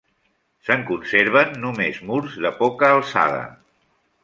Se'n 0.69 0.85
conserven 0.87 1.53
només 1.67 2.01
murs 2.09 2.41
de 2.47 2.53
poca 2.65 2.91
alçada. 2.97 3.47